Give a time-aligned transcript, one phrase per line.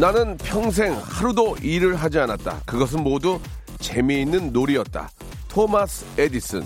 [0.00, 3.38] 나는 평생 하루도 일을 하지 않았다 그것은 모두
[3.80, 5.10] 재미있는 놀이였다
[5.48, 6.62] 토마스 에디슨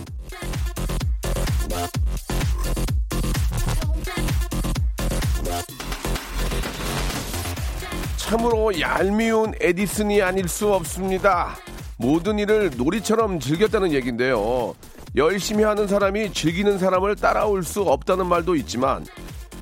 [8.18, 11.56] 참으로 얄미운 에디슨이 아닐 수 없습니다.
[11.98, 14.74] 모든 일을 놀이처럼 즐겼다는 얘기인데요.
[15.16, 19.04] 열심히 하는 사람이 즐기는 사람을 따라올 수 없다는 말도 있지만,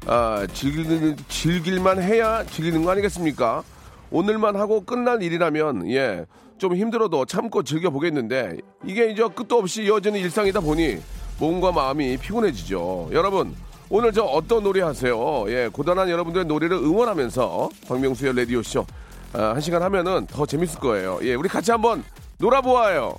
[0.06, 3.62] 아, 즐길, 즐길만 해야 즐기는 거 아니겠습니까?
[4.10, 6.26] 오늘만 하고 끝날 일이라면, 예,
[6.58, 10.98] 좀 힘들어도 참고 즐겨보겠는데, 이게 이제 끝도 없이 이어지는 일상이다 보니,
[11.38, 13.10] 몸과 마음이 피곤해지죠.
[13.12, 13.54] 여러분,
[13.88, 15.44] 오늘 저 어떤 놀이 하세요?
[15.48, 18.86] 예, 고단한 여러분들의 놀이를 응원하면서 박명수의 라디오 쇼
[19.34, 21.18] 아, 한 시간 하면은 더 재밌을 거예요.
[21.22, 22.02] 예, 우리 같이 한번
[22.38, 23.16] 놀아보아요.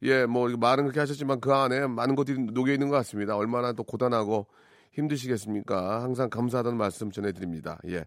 [0.03, 3.35] 예, 뭐 말은 그렇게 하셨지만 그 안에 많은 것들이 녹여 있는 것 같습니다.
[3.35, 4.47] 얼마나 또 고단하고
[4.93, 6.01] 힘드시겠습니까?
[6.03, 7.79] 항상 감사하다는 말씀 전해드립니다.
[7.87, 8.05] 예.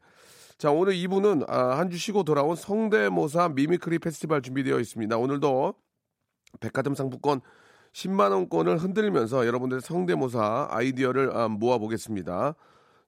[0.56, 5.16] 자, 오늘 2부는 아, 한 주 쉬고 돌아온 성대모사 mimicry 페스티벌 준비되어 있습니다.
[5.18, 5.74] 오늘도
[6.60, 7.40] 백화점 상품권
[7.92, 12.54] 10만 원권을 흔들면서 여러분들의 성대모사 아이디어를 아, 모아보겠습니다.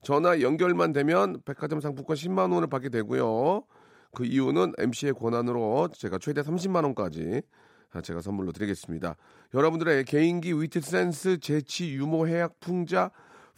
[0.03, 3.65] 전화 연결만 되면 백화점 상품권 10만 원을 받게 되고요.
[4.13, 7.43] 그 이유는 MC의 권한으로 제가 최대 30만 원까지
[7.93, 9.17] 아, 제가 선물로 드리겠습니다.
[9.55, 13.11] 여러분들의 개인기, 위트 센스, 재치, 유머, 해학, 풍자,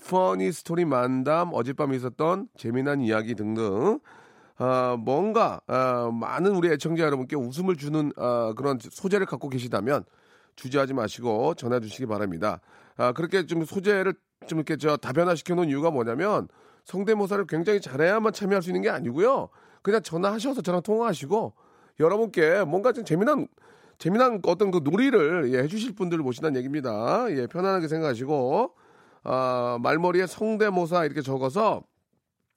[0.08, 4.00] 퍼니 스토리 만담, 어젯밤 있었던 재미난 이야기 등등
[4.58, 10.04] 아, 뭔가 아, 많은 우리 애청자 여러분께 웃음을 주는 아, 그런 소재를 갖고 계시다면
[10.56, 12.60] 주저하지 마시고 전화 주시기 바랍니다.
[12.96, 14.14] 아, 그렇게 좀 소재를
[14.46, 16.48] 좀 이렇게 저 다변화시켜 놓은 이유가 뭐냐면
[16.84, 19.48] 성대모사를 굉장히 잘해야만 참여할 수 있는 게 아니고요.
[19.82, 21.54] 그냥 전화하셔서 저랑 통화하시고
[22.00, 23.46] 여러분께 뭔가 좀 재미난
[23.98, 27.26] 재미난 어떤 그 놀이를 예, 해주실 분들을 모신다는 얘기입니다.
[27.30, 28.74] 예, 편안하게 생각하시고
[29.24, 31.84] 아, 말머리에 성대모사 이렇게 적어서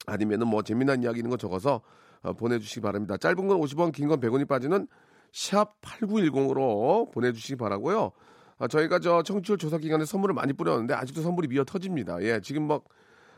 [0.06, 1.80] 아니면은 뭐 재미난 이야기 있는 거 적어서
[2.22, 3.16] 어, 보내주시기 바랍니다.
[3.16, 4.86] 짧은 건 50원, 긴 건 100원이 빠지는
[5.32, 8.12] 샵 8910으로 보내주시기 바라고요.
[8.58, 12.22] 아, 저희가 저 청취율 조사 기간에 선물을 많이 뿌렸는데 아직도 선물이 미어 터집니다.
[12.22, 12.84] 예, 지금 막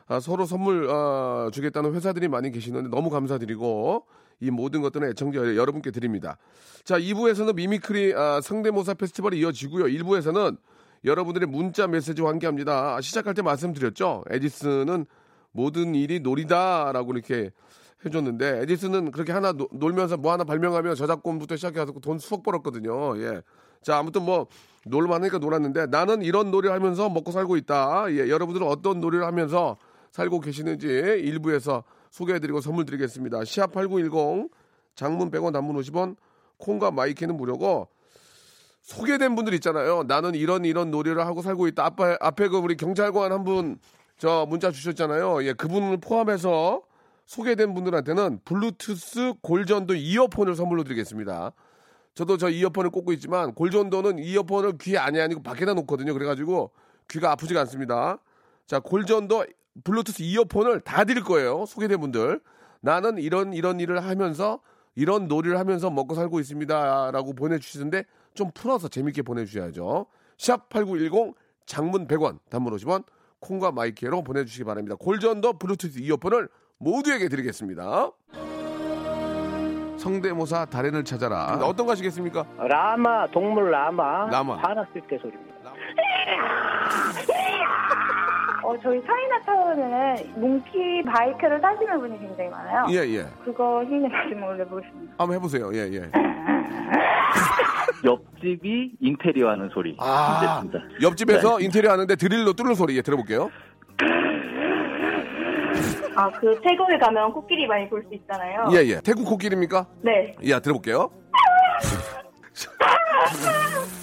[0.07, 4.07] 아, 서로 선물 아, 주겠다는 회사들이 많이 계시는데 너무 감사드리고
[4.41, 6.39] 이 모든 것들은 애청자 여러분께 드립니다.
[6.85, 9.85] 자, 2부에서는 mimicry 아, 성대모사 페스티벌이 이어지고요.
[9.87, 10.57] 1부에서는
[11.05, 12.97] 여러분들의 문자 메시지와 함께합니다.
[12.97, 14.25] 아, 시작할 때 말씀드렸죠.
[14.31, 15.07] 에디슨은
[15.53, 17.51] 모든 일이 놀이다라고 이렇게
[18.05, 23.19] 해줬는데 에디슨은 그렇게 하나 노, 놀면서 뭐 하나 발명하면 저작권부터 시작해서 돈 수억 벌었거든요.
[23.21, 23.43] 예.
[23.83, 24.47] 자, 아무튼 뭐
[24.87, 28.07] 놀만하니까 놀았는데 나는 이런 놀이를 하면서 먹고 살고 있다.
[28.11, 29.77] 예, 여러분들은 어떤 놀이를 하면서
[30.13, 33.45] 살고 계시는지 일부에서 소개해드리고 선물 드리겠습니다.
[33.45, 34.51] 시합 8910
[34.95, 36.17] 장문 100원 단문 50원
[36.59, 37.89] 콩과 마이키는 무료고
[38.83, 40.05] 소개된 분들 있잖아요.
[40.05, 41.85] 나는 이런 이런 놀이를 하고 살고 있다.
[41.85, 43.79] 앞에 앞에 그 우리 경찰관 한 분
[44.19, 45.45] 저 문자 주셨잖아요.
[45.45, 46.83] 예, 그분을 포함해서
[47.25, 51.53] 소개된 분들한테는 블루투스 골전도 이어폰을 선물로 드리겠습니다.
[52.15, 56.15] 저도 저 이어폰을 꽂고 있지만 골전도는 이어폰을 귀에 안에 아니고 밖에다 놓거든요.
[56.15, 56.73] 그래가지고
[57.09, 58.19] 귀가 아프지가 않습니다.
[58.67, 59.45] 자, 골전도
[59.85, 61.65] 블루투스 이어폰을 다 드릴 거예요.
[61.67, 62.41] 소개된 분들.
[62.81, 64.61] 나는 이런 이런 일을 하면서
[64.97, 68.05] 이런 놀이를 하면서 먹고 살고 있습니다라고 보내주시는데
[68.35, 70.07] 좀 풀어서 재밌게 보내주셔야죠.
[70.39, 71.37] 샵 8910
[71.67, 73.05] 장문 100원 단문 50원
[73.41, 74.97] 콩과 마이키로 보내주시기 바랍니다.
[74.99, 76.49] 골전도 블루투스 이어폰을
[76.79, 78.11] 모두에게 드리겠습니다.
[79.99, 81.59] 성대모사 달인을 찾아라.
[81.63, 82.45] 어떤 거 하시겠습니까?
[82.57, 84.57] 라마 동물 라마 라마.
[84.57, 85.59] 화났을 때 소리입니다.
[88.65, 92.87] 어, 저희 차이나타운에는 monkey bike를 타시는 분이 굉장히 많아요.
[92.91, 93.27] 예, 예.
[93.45, 95.15] 그거 힘내서 좀 올려보겠습니다.
[95.19, 95.71] 한번 해보세요.
[95.75, 96.11] 예, 예.
[98.05, 99.97] 옆집이 인테리어 하는 소리.
[99.99, 100.79] 아, 진짜.
[101.03, 103.51] 옆집에서 인테리어 하는데 드릴로 뚫는 소리 예, 들어볼게요.
[106.15, 108.67] 아, 그 태국에 가면 코끼리 많이 볼 수 있잖아요.
[108.73, 109.01] 예, 예.
[109.01, 109.87] 태국 코끼리입니까?
[110.03, 110.35] 네.
[110.43, 111.11] 예, 들어볼게요.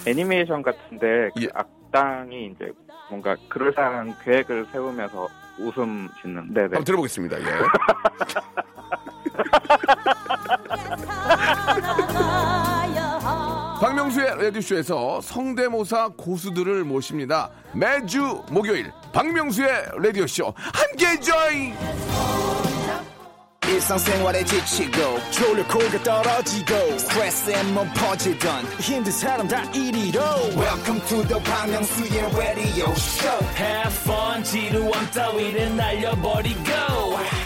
[0.06, 1.48] 애니메이션 같은데 그 예.
[1.54, 2.72] 악당이 이제
[3.10, 5.28] 뭔가 그럴싸한 계획을 세우면서
[5.58, 7.38] 웃음 짓는 네네 한번 들어보겠습니다.
[7.40, 7.44] 예.
[13.80, 17.50] 박명수의 라디오쇼에서 성대모사 고수들을 모십니다.
[17.74, 19.68] 매주 목요일 박명수의
[20.02, 21.74] 라디오쇼 함께 join!
[23.68, 30.20] 일상생활에 지치고, 졸려 코가 떨어지고, 스트레스에 몸 퍼지던, 힘든 사람 다 이리로.
[30.54, 36.62] welcome to the Bang Myung-soo's radio show Have fun 지루함 따위를 날려버리고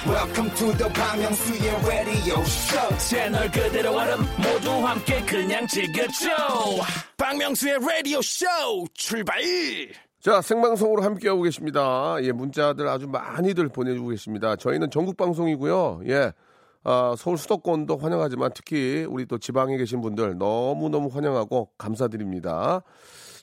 [0.06, 6.28] welcome to the Myung-soo's radio show 채널 그대로 얼음 모두 함께 그냥 즐겨줘
[7.16, 8.46] 박명수의 라디오 쇼
[8.94, 9.40] 출발
[10.20, 12.16] 자, 생방송으로 함께하고 계십니다.
[12.20, 14.54] 예, 문자들 아주 많이들 보내주고 계십니다.
[14.54, 16.02] 저희는 전국 방송이고요.
[16.08, 16.32] 예,
[16.84, 22.82] 아, 서울 수도권도 환영하지만 특히 우리 또 지방에 계신 분들 너무너무 환영하고 감사드립니다.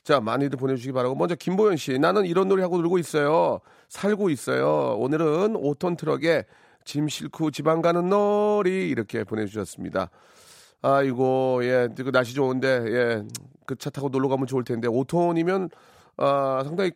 [0.04, 1.16] 자, 많이들 보내주시기 바라고.
[1.16, 3.60] 먼저 김보현 씨, 나는 이런 놀이 하고 놀고 있어요.
[3.88, 4.96] 살고 있어요.
[4.98, 6.44] 오늘은 5톤 트럭에
[6.84, 10.10] 짐 싣고 지방 가는 놀이 이렇게 보내주셨습니다.
[10.82, 13.22] 아이고, 예, 그 날씨 좋은데, 예,
[13.66, 15.70] 그 차 타고 놀러 가면 좋을 텐데, 5톤이면,
[16.18, 16.92] 아, 상당히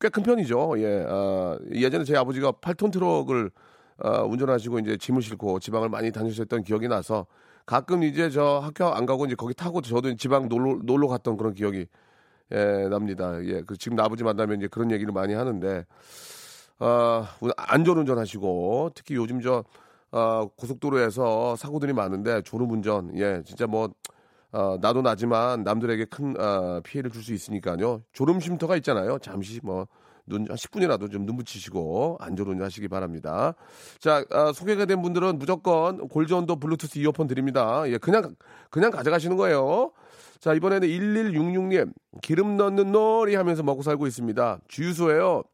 [0.00, 0.74] 꽤 큰 편이죠.
[0.78, 3.50] 예, 아, 예전에 저희 아버지가 8톤 트럭을,
[3.98, 7.26] 아, 운전하시고 이제 짐을 싣고 지방을 많이 다니셨던 기억이 나서
[7.66, 11.54] 가끔 이제 저 학교 안 가고 이제 거기 타고 저도 지방 놀러, 놀러 갔던 그런
[11.54, 11.86] 기억이,
[12.52, 13.42] 예, 납니다.
[13.44, 15.86] 예, 그 지금 아버지 만나면 이제 그런 얘기를 많이 하는데,
[16.78, 19.64] 아, 안전운전 하시고, 특히 요즘 저,
[20.10, 23.90] 아, 고속도로에서 사고들이 많은데, 졸음운전, 예, 진짜 뭐,
[24.52, 28.02] 어, 나도 나지만 남들에게 큰 어, 피해를 줄 수 있으니까요.
[28.12, 29.18] 졸음 쉼터가 있잖아요.
[29.20, 29.86] 잠시 뭐,
[30.26, 33.54] 눈, 한 10분이라도 좀 눈 붙이시고 안전운전 하시기 바랍니다.
[33.98, 37.82] 자, 아, 소개가 된 분들은 무조건 골전도 블루투스 이어폰 드립니다.
[37.86, 38.34] 예, 그냥,
[38.70, 39.92] 그냥 가져가시는 거예요.
[40.42, 44.58] 자, 이번에는 1166님, 기름 넣는 놀이 하면서 먹고 살고 있습니다.
[44.66, 45.44] 주유소에요.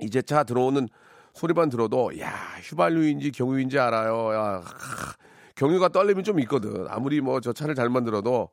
[0.00, 0.86] 이제 차 들어오는
[1.32, 2.30] 소리만 들어도, 야,
[2.62, 4.34] 휘발유인지 경유인지 알아요.
[4.34, 5.14] 야, 하,
[5.54, 6.84] 경유가 떨림이 좀 있거든.
[6.88, 8.50] 아무리 뭐 저 차를 잘 만들어도,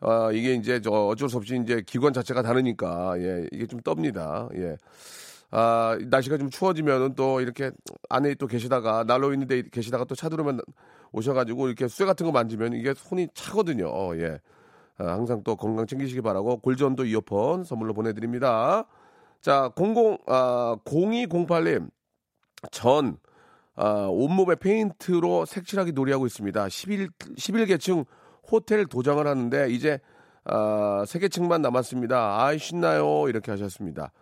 [0.00, 4.48] 아, 이게 이제 저 어쩔 수 없이 이제 기관 자체가 다르니까, 예, 이게 좀 떱니다.
[4.56, 4.78] 예.
[5.50, 7.72] 아, 날씨가 좀 추워지면은 또 이렇게
[8.08, 10.62] 안에 또 계시다가, 난로 있는데 계시다가 또 차 들어오면
[11.12, 14.16] 오셔 가지고 이렇게 쇠 같은 거 만지면 이게 손이 차거든요.
[14.16, 14.40] 예.
[15.00, 18.84] 아, 항상 또 건강 챙기시기 바라고 골전도 이어폰 선물로 보내드립니다.
[19.40, 21.90] 자, 00, 아, 0208님,
[22.70, 23.16] 전,
[23.76, 26.68] 아, 온몸에 페인트로 색칠하기 놀이하고 있습니다.
[26.68, 28.04] 11, 11계층
[28.50, 30.00] 호텔 도장을 하는데, 이제,
[30.44, 32.44] 아, 3계층만 남았습니다.
[32.44, 33.28] 아이, 신나요.
[33.28, 34.12] 이렇게 하셨습니다.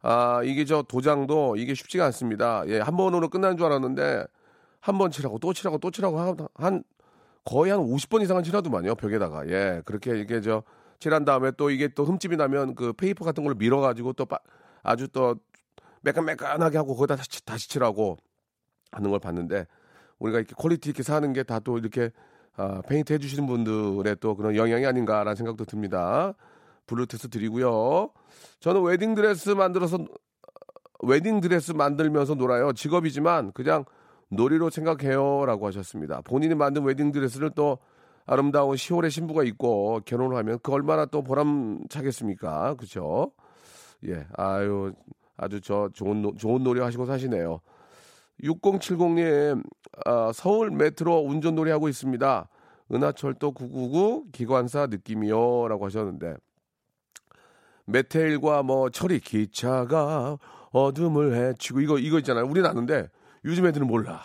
[0.00, 2.64] 아, 이게 저 도장도 이게 쉽지가 않습니다.
[2.68, 4.24] 예, 한 번으로 끝나는 줄 알았는데,
[4.80, 6.82] 한 번 칠하고 또 칠하고 또 칠하고 한, 한
[7.44, 9.48] 거의 한 50번 이상은 칠하더만요, 벽에다가.
[9.48, 10.62] 예, 그렇게 이게 저,
[11.00, 14.38] 칠한 다음에 또 이게 또 흠집이 나면 그 페이퍼 같은 걸 밀어가지고 또 빠-
[14.82, 15.36] 아주 또
[16.02, 18.16] 매끈매끈하게 하고 거기다 다시, 다시 칠하고
[18.92, 19.66] 하는 걸 봤는데
[20.18, 22.10] 우리가 이렇게 quality 있게 사는 게 다 또 이렇게
[22.56, 26.34] 아, 페인트 해주시는 분들의 또 그런 영향이 아닌가라는 생각도 듭니다.
[26.86, 28.10] 블루투스 드리고요.
[28.60, 29.98] 저는 웨딩 드레스 만들어서
[31.02, 32.72] 웨딩 드레스 만들면서 놀아요.
[32.72, 33.84] 직업이지만 그냥
[34.32, 36.20] 놀이로 생각해요라고 하셨습니다.
[36.22, 37.78] 본인이 만든 웨딩 드레스를 또
[38.24, 42.74] 아름다운 10월의 신부가 입고 결혼을 하면 그 얼마나 또 보람차겠습니까?
[42.76, 43.32] 그렇죠?
[44.06, 44.26] 예.
[44.36, 44.92] 아유
[45.36, 47.60] 아주 저 좋은 노- 좋은 놀이 하시고 사시네요.
[48.42, 49.62] 6070님
[50.06, 52.48] 아, 서울 메트로 운전 놀이 하고 있습니다.
[52.92, 56.34] 은하철도 999 기관사 느낌이요라고 하셨는데
[57.86, 60.38] 메텔과 뭐 철이 기차가
[60.70, 62.46] 어둠을 헤치고 이거 이거 있잖아요.
[62.46, 63.08] 우리는 아는데
[63.44, 64.22] 요즘 애들은 몰라.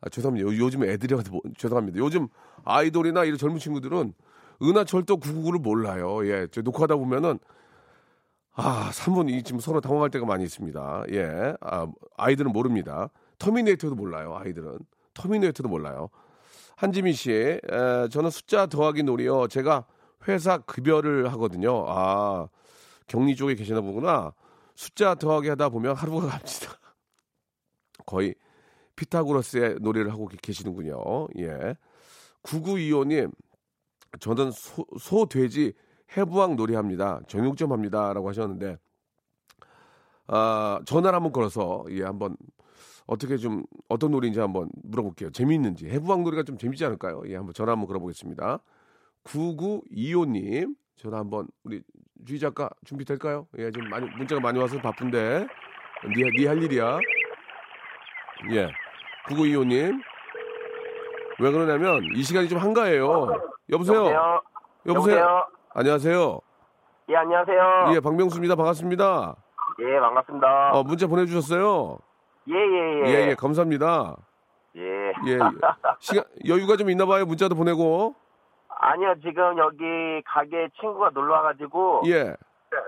[0.00, 0.48] 아, 죄송합니다.
[0.48, 1.98] 요- 요즘 애들이라도 모- 죄송합니다.
[1.98, 2.28] 요즘
[2.64, 4.14] 아이돌이나 이런 젊은 친구들은
[4.62, 6.26] 은하철도 999를 몰라요.
[6.26, 7.38] 예, 저 녹화하다 보면은
[8.52, 11.04] 아, 3분이 지금 서로 당황할 때가 많이 있습니다.
[11.12, 11.54] 예.
[11.60, 11.86] 아,
[12.16, 13.08] 아이들은 모릅니다.
[13.38, 14.78] 터미네이터도 몰라요, 아이들은.
[15.14, 16.10] 터미네이터도 몰라요.
[16.76, 17.60] 한지민 씨, 에,
[18.10, 19.48] 저는 숫자 더하기 놀이요.
[19.48, 19.84] 제가
[20.28, 21.84] 회사 급여를 하거든요.
[21.88, 22.48] 아,
[23.06, 24.32] 경리 쪽에 계시나 보구나.
[24.74, 26.72] 숫자 더하기 하다 보면 하루가 갑니다.
[28.06, 28.34] 거의
[29.04, 31.28] 피타고라스의 놀이를 하고 계- 계시는군요.
[31.38, 31.74] 예.
[32.42, 33.32] 9925님,
[34.20, 35.72] 저는 소, 소 돼지
[36.16, 37.20] 해부왕 놀이합니다.
[37.28, 38.76] 정육점 합니다 라고 하셨는데
[40.26, 42.36] 아 전화를 한번 걸어서 예 한번
[43.06, 45.30] 어떻게 좀 어떤 놀이인지 한번 물어볼게요.
[45.30, 47.22] 재미있는지 해부왕 놀이가 좀 재밌지 않을까요?
[47.26, 48.58] 예 한번 전화 한번 걸어보겠습니다.
[49.24, 51.82] 9925님 전화 한번 우리
[52.26, 53.46] 주희 작가 준비될까요?
[53.58, 55.46] 예 지금 많이 문자가 많이 와서 바쁜데
[56.38, 56.98] 니할 일이야.
[58.52, 58.68] 예
[59.30, 60.02] 9925님
[61.38, 63.32] 왜 그러냐면 이 시간이 좀 한가해요.
[63.70, 64.40] 여보세요.
[64.86, 65.46] 여보세요.
[65.72, 66.40] 안녕하세요.
[67.08, 67.92] 예, 안녕하세요.
[67.94, 68.56] 예, 박명수입니다.
[68.56, 69.36] 반갑습니다.
[69.80, 70.72] 예, 반갑습니다.
[70.72, 71.98] 어, 문자 보내주셨어요.
[72.48, 73.08] 예, 예, 예.
[73.08, 74.16] 예, 예, 감사합니다.
[74.76, 74.82] 예.
[75.26, 75.38] 예,
[75.98, 77.24] 시간 여유가 좀 있나 봐요.
[77.24, 78.14] 문자도 보내고.
[78.68, 82.34] 아니요, 지금 여기 가게 친구가 놀러 와가지고 예.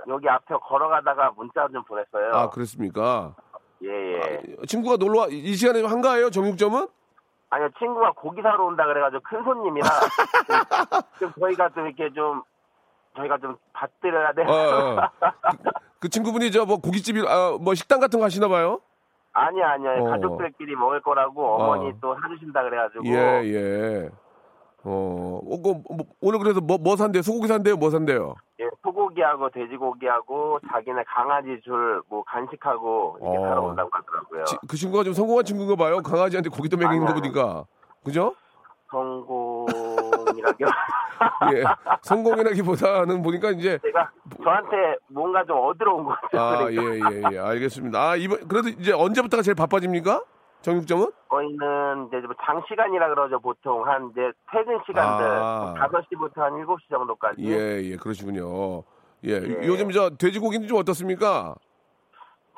[0.09, 2.33] 여기 앞에 걸어가다가 문자 좀 보냈어요.
[2.35, 3.35] 아, 그랬습니까?
[3.83, 4.41] 예, 예.
[4.67, 6.31] 친구가 놀러 와, 이 시간에 좀 한가해요?
[6.31, 6.87] 정육점은?
[7.51, 9.87] 아니요, 친구가 고기 사러 온다 그래가지고 큰 손님이라
[11.19, 12.43] 좀, 좀 저희가 좀 이렇게 좀
[13.17, 14.43] 저희가 좀 받드려야 돼.
[14.45, 15.11] 어, 어.
[16.01, 18.81] 그 친구분이 저 뭐 고깃집이, 아, 뭐 식당 같은 거 하시나 봐요?
[19.35, 19.91] 아니요, 아니요.
[20.05, 20.11] 어.
[20.11, 21.93] 가족들끼리 먹을 거라고 어머니 어.
[22.01, 23.05] 또 사주신다 그래가지고.
[23.07, 24.11] 예, 예.
[24.85, 27.23] 어, 어, 그, 뭐, 오늘 그래서 뭐, 뭐 산대요?
[27.23, 27.77] 소고기 산대요?
[27.77, 28.35] 뭐 산대요?
[28.61, 33.43] 예, 소고기하고 돼지고기하고 자기네 강아지 줄 뭐 간식하고 이렇게 어.
[33.49, 34.45] 사러 온다고 하더라고요.
[34.45, 36.01] 지- 그 친구가 좀 성공한 친구인가 봐요.
[36.03, 37.65] 강아지한테 고기도 먹이는 거 보니까.
[38.05, 38.35] 그죠?
[38.91, 40.67] 성공이라기요.
[41.55, 41.65] 예.
[42.03, 44.11] 성공이라기보다는 보니까 이제 제가
[44.43, 46.43] 저한테 뭔가 좀 얻으러 온 것 같아요.
[46.67, 47.39] 아, 예, 예, 예.
[47.39, 47.99] 알겠습니다.
[48.11, 50.23] 아, 이번 그래도 이제 언제부터가 제일 바빠집니까?
[50.63, 51.07] 정육점은?
[51.31, 53.41] 저희는 이제 뭐 장시간이라 그러죠.
[53.41, 55.75] 보통 한 이제 퇴근 시간들 아.
[55.79, 57.43] 5시부터 한 7시 정도까지.
[57.45, 57.97] 예, 예.
[57.97, 58.83] 그러시군요.
[59.25, 59.33] 예.
[59.35, 59.67] 예.
[59.67, 61.55] 요즘 저 돼지고기는 좀 어떻습니까?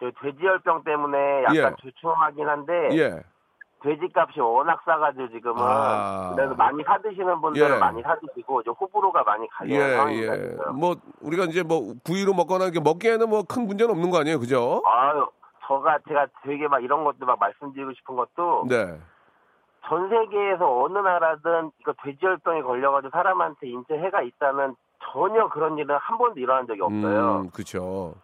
[0.01, 1.71] 저 돼지열병 때문에 약간 예.
[1.83, 3.23] 주춤하긴 한데 예.
[3.83, 6.33] 돼지값이 워낙 싸가지고 지금은 아.
[6.35, 7.79] 그래서 많이 사드시는 분들은 예.
[7.79, 10.23] 많이 사드시고 이제 호불호가 많이 갈리는 예.
[10.23, 10.57] 예.
[10.73, 14.39] 뭐 우리가 이제 뭐 구이로 먹거나 이렇게 먹기에는 뭐 큰 문제는 없는 거 아니에요.
[14.41, 14.83] 그죠?
[14.87, 15.27] 아유,
[15.67, 18.99] 저가 제가 되게 막 이런 것도 막 말씀드리고 싶은 것도 네.
[19.87, 24.77] 전 세계에서 어느 나라든 이거 돼지열병에 걸려가지고 사람한테 인체 해가 있다는
[25.13, 27.43] 전혀 그런 일은 한 번도 일어난 적이 없어요.
[27.45, 28.15] 음, 그렇죠.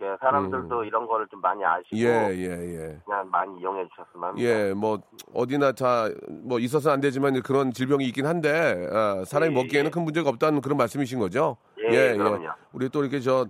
[0.00, 2.98] 예, 사람들도 이런 거를 좀 많이 아시고 예, 예, 예.
[3.04, 4.48] 그냥 많이 이용해 주셨으면 합니다.
[4.48, 4.98] 예, 뭐
[5.32, 6.08] 어디나 다
[6.44, 9.90] 뭐 있어서 안 되지만 그런 질병이 있긴 한데 아, 사람이 예, 먹기에는 예.
[9.90, 11.56] 큰 문제가 없다는 그런 말씀이신 거죠?
[11.78, 12.48] 예, 그럼요.
[12.72, 13.46] 우리 또 이렇게 저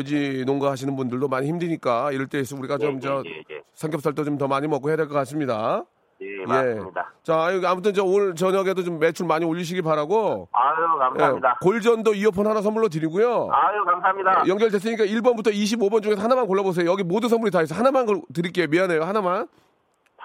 [0.00, 3.62] 돼지 농가 하시는 분들도 많이 힘드니까 이럴 때 있으면 우리가 좀 예, 저 예, 예,
[3.72, 5.82] 삼겹살도 좀 더 많이 먹고 해야 될 것 같습니다.
[6.20, 7.12] 예, 맞습니다.
[7.22, 10.48] 자, 아유, 아무튼 저 오늘 저녁에도 좀 매출 많이 올리시기 바라고.
[10.52, 11.48] 아유, 감사합니다.
[11.48, 13.48] 예, 골전도 이어폰 하나 선물로 드리고요.
[13.50, 14.42] 아유, 감사합니다.
[14.44, 16.90] 예, 연결됐으니까 1번부터 25번 중에서 하나만 골라보세요.
[16.90, 17.74] 여기 모두 선물이 다 있어.
[17.74, 18.66] 하나만 걸- 드릴게요.
[18.68, 19.02] 미안해요.
[19.04, 19.48] 하나만.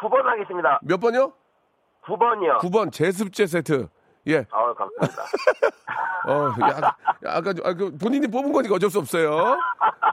[0.02, 0.80] 9번 하겠습니다.
[0.84, 1.32] 몇 번이요?
[2.04, 2.58] 9번이요.
[2.60, 3.88] 9번 제습제 세트.
[4.28, 4.46] 예.
[4.52, 5.24] 아유, 감사합니다.
[6.28, 9.58] 어, 야, 아까 아, 그 본인이 뽑은 거니까 어쩔 수 없어요.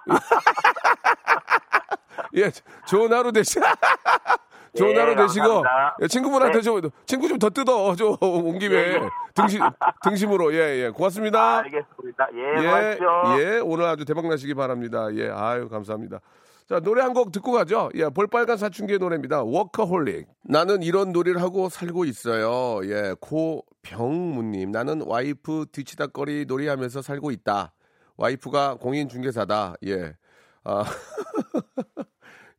[2.36, 2.50] 예,
[2.86, 3.58] 좋은 하루 되시.
[4.76, 5.64] 좋은 예, 하루 되시고.
[6.02, 6.62] 예, 친구분한테 네.
[6.62, 9.00] 좀 친구 좀 더 뜯어 좀온 김에 예, 예.
[9.34, 9.62] 등심
[10.02, 10.90] 등심으로 예, 예.
[10.90, 11.58] 고맙습니다.
[11.58, 12.28] 알겠습니다.
[12.34, 13.40] 예, 예, 고맙죠.
[13.40, 15.08] 예, 오늘 아주 대박 나시기 바랍니다.
[15.14, 16.20] 예, 아유, 감사합니다.
[16.68, 17.88] 자, 노래 한 곡 듣고 가죠.
[17.94, 19.42] 예, 볼빨간 사춘기의 노래입니다.
[19.42, 20.28] 워커홀릭.
[20.44, 22.80] 나는 이런 놀이를 하고 살고 있어요.
[22.88, 24.70] 예, 고병무님.
[24.70, 27.72] 나는 와이프 뒤치다꺼리 놀이하면서 살고 있다.
[28.18, 29.76] 와이프가 공인중개사다.
[29.86, 30.14] 예.
[30.64, 30.84] 아.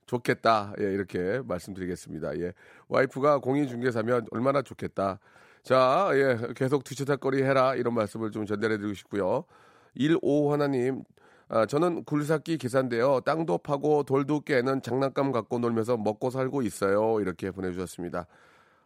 [0.08, 0.74] 좋겠다.
[0.80, 2.40] 예, 이렇게 말씀드리겠습니다.
[2.40, 2.54] 예.
[2.88, 5.20] 와이프가 공인중개사면 얼마나 좋겠다.
[5.62, 7.76] 자, 예, 계속 뒤치다거리 해라.
[7.76, 9.44] 이런 말씀을 좀 전달해 드리고 싶고요.
[9.96, 11.04] 15 하나님,
[11.50, 13.22] 아, 저는 굴삭기 기사인데요.
[13.22, 17.20] 땅도 파고 돌도 깨는 장난감 갖고 놀면서 먹고 살고 있어요.
[17.22, 18.28] 이렇게 보내주셨습니다.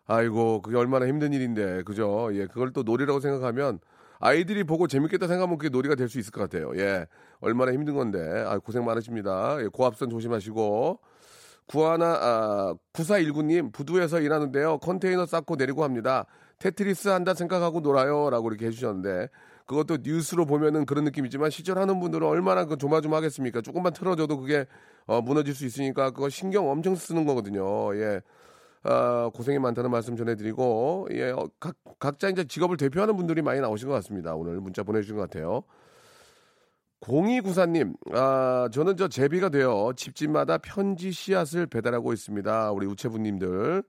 [0.08, 2.30] 아이고, 그게 얼마나 힘든 일인데, 그죠?
[2.34, 3.80] 예, 그걸 또 놀이라고 생각하면
[4.20, 6.72] 아이들이 보고 재밌겠다 생각하면 그게 놀이가 될 수 있을 것 같아요.
[6.78, 7.06] 예,
[7.42, 9.58] 얼마나 힘든 건데, 아, 고생 많으십니다.
[9.62, 11.00] 예, 고압선 조심하시고.
[11.66, 14.80] 구하나, 아, 9419님, 부두에서 일하는데요.
[14.80, 16.26] 컨테이너 쌓고 내리고 합니다.
[16.60, 18.30] 테트리스 한다 생각하고 놀아요.
[18.30, 19.30] 라고 이렇게 해주셨는데,
[19.66, 23.62] 그것도 뉴스로 보면은 그런 느낌이지만, 시절하는 분들은 얼마나 그 조마조마하겠습니까?
[23.62, 24.66] 조금만 틀어줘도 그게,
[25.06, 27.96] 어, 무너질 수 있으니까, 그거 신경 엄청 쓰는 거거든요.
[27.96, 28.22] 예.
[28.84, 33.88] 아, 고생이 많다는 말씀 전해드리고, 예, 어, 각, 각자 이제 직업을 대표하는 분들이 많이 나오신
[33.88, 34.36] 것 같습니다.
[34.36, 35.64] 오늘 문자 보내주신 것 같아요.
[37.02, 42.72] 0294님, 아, 저는 저 제비가 되어 집집마다 편지 씨앗을 배달하고 있습니다.
[42.72, 43.84] 우리 우체부님들.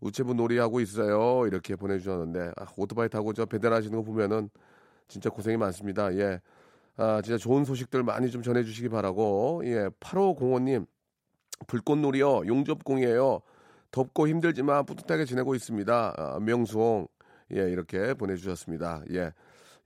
[0.00, 1.46] 우체부 놀이하고 있어요.
[1.46, 4.50] 이렇게 보내주셨는데, 아, 오토바이 타고 저 배달하시는 거 보면은
[5.08, 6.14] 진짜 고생이 많습니다.
[6.16, 6.40] 예.
[6.96, 9.88] 아, 진짜 좋은 소식들 많이 좀 전해주시기 바라고, 예.
[10.00, 10.86] 8505님,
[11.66, 12.46] 불꽃놀이요.
[12.46, 13.40] 용접공이에요.
[13.90, 16.14] 덥고 힘들지만 뿌듯하게 지내고 있습니다.
[16.16, 17.06] 아, 명수홍,
[17.54, 19.02] 예, 이렇게 보내주셨습니다.
[19.12, 19.32] 예.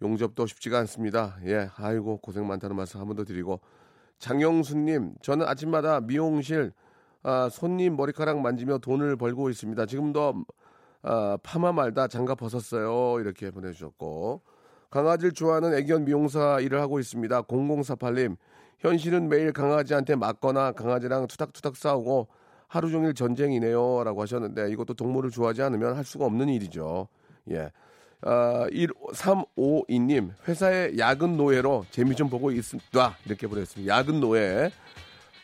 [0.02, 1.36] 용접도 쉽지가 않습니다.
[1.44, 3.60] 예, 아이고 고생 많다는 말씀 한 번 더 드리고
[4.20, 6.72] 장영수님, 저는 아침마다 미용실
[7.24, 9.86] 아, 손님 머리카락 만지며 돈을 벌고 있습니다.
[9.86, 10.44] 지금도
[11.02, 13.20] 아, 파마 말다 장갑 벗었어요.
[13.20, 14.42] 이렇게 보내주셨고
[14.90, 17.42] 강아지를 좋아하는 애견 미용사 일을 하고 있습니다.
[17.42, 18.36] 0048님,
[18.78, 22.28] 현실은 매일 강아지한테 맞거나 강아지랑 투닥투닥 싸우고
[22.68, 24.04] 하루 종일 전쟁이네요.
[24.04, 27.08] 라고 하셨는데 이것도 동물을 좋아하지 않으면 할 수가 없는 일이죠.
[27.50, 27.70] 예.
[28.22, 33.16] 아, 1352님, 회사의 야근 노예로 재미 좀 보고 있습니다.
[33.26, 33.96] 이렇게 보냈습니다.
[33.96, 34.70] 야근 노예.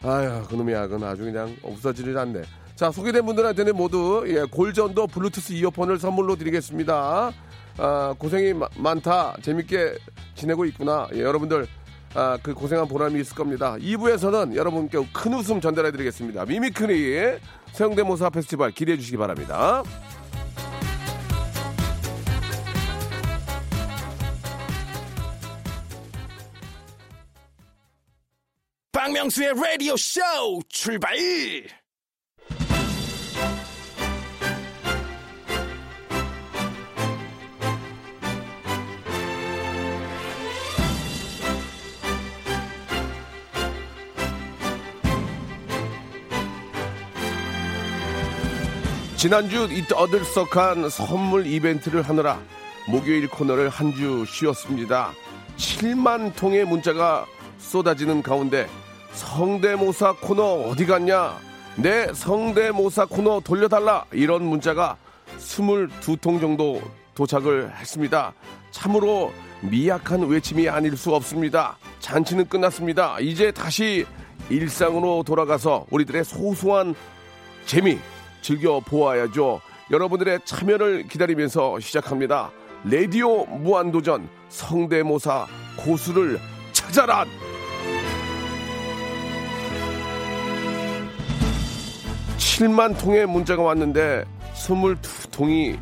[0.02, 2.42] 아휴, 그놈의 야근 아주 그냥 없어지질 않네.
[2.74, 7.32] 자, 소개된 분들한테는 모두, 예, 골전도 블루투스 이어폰을 선물로 드리겠습니다.
[7.78, 9.36] 아, 고생이 마, 많다.
[9.42, 9.94] 재밌게
[10.34, 11.08] 지내고 있구나.
[11.14, 11.66] 예, 여러분들,
[12.14, 13.76] 아, 그 고생한 보람이 있을 겁니다.
[13.76, 16.44] 2부에서는 여러분께 큰 웃음 전달해 드리겠습니다.
[16.44, 17.38] 미미크리
[17.72, 19.82] 성대모사 페스티벌 기대해 주시기 바랍니다.
[28.92, 30.20] 박명수의 라디오 쇼
[30.68, 31.14] 출발!
[49.24, 52.38] 지난주 이 떠들썩한 선물 이벤트를 하느라
[52.86, 55.12] 목요일 코너를 한 주 쉬었습니다.
[55.56, 57.24] 7만 통의 문자가
[57.56, 58.68] 쏟아지는 가운데
[59.14, 61.38] 성대모사 코너 어디 갔냐?
[61.76, 64.04] 내 성대모사 코너 돌려달라.
[64.12, 64.98] 이런 문자가
[65.38, 66.82] 22통 정도
[67.14, 68.34] 도착을 했습니다.
[68.72, 69.32] 참으로
[69.62, 71.78] 미약한 외침이 아닐 수 없습니다.
[72.00, 73.18] 잔치는 끝났습니다.
[73.20, 74.04] 이제 다시
[74.50, 76.94] 일상으로 돌아가서 우리들의 소소한
[77.64, 77.98] 재미
[78.44, 79.62] 즐겨 보아야죠.
[79.90, 82.50] 여러분들의 참여를 기다리면서 시작합니다.
[82.84, 85.46] 레디오 무한도전 성대모사
[85.78, 86.38] 고수를
[86.70, 87.24] 찾아라!
[92.36, 95.78] 칠만 통의 문자가 왔는데 22통이